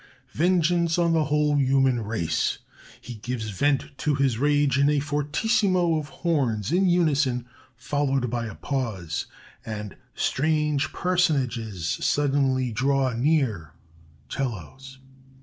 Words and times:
Vengeance 0.31 0.97
on 0.97 1.13
the 1.13 1.25
whole 1.25 1.57
human 1.57 2.01
race! 2.03 2.57
He 2.99 3.13
gives 3.13 3.51
vent 3.51 3.95
to 3.99 4.15
his 4.15 4.39
rage 4.39 4.79
(in 4.79 4.89
a 4.89 4.99
fortissimo 4.99 5.95
of 5.99 6.09
horns 6.09 6.71
in 6.71 6.89
unison 6.89 7.45
followed 7.75 8.27
by 8.27 8.47
a 8.47 8.55
pause), 8.55 9.27
and 9.63 9.95
strange 10.15 10.91
personages 10.91 11.85
suddenly 11.87 12.71
draw 12.71 13.13
near 13.13 13.73
('cellos). 14.27 14.97